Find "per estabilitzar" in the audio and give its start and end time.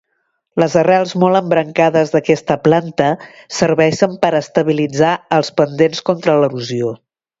4.25-5.13